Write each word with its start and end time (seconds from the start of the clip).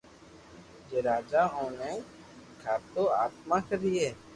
جي 0.87 0.97
راجا 1.09 1.41
اوني 1.59 1.93
ڪآتو 2.63 3.03
آتما 3.23 3.57
ڪرتي 3.67 4.09